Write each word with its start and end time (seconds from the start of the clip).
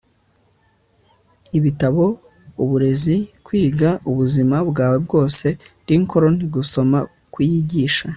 ibitabo 1.57 2.03
uburezi 2.63 3.15
kwigaubuzima 3.45 4.55
bwawe 4.69 4.97
bwose 5.05 5.47
lincoln 5.87 6.35
gusoma 6.55 6.99
kwiyigisha 7.35 8.03